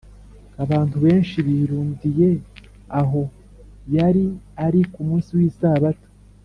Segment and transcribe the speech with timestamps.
[0.63, 2.29] abantu benshi birundiye
[3.01, 3.21] aho
[3.95, 4.25] yari
[4.65, 6.07] ari ku munsi w’isabato